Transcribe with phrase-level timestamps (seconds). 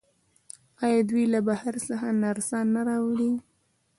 [0.83, 3.31] آیا دوی له بهر څخه نرسان نه راوړي؟